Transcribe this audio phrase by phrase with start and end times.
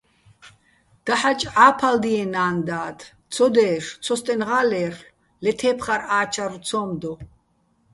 [1.05, 2.99] დაჰ̦აჭ ჸა́ფარდიეჼ ნა́ნ-დად,
[3.33, 5.05] ცო დე́შო̆, ცოსტენღა́ ლე́რლ'ო̆,
[5.43, 7.11] ლე თე́ფხარ-ა́ჩარვ ცო́მ დო.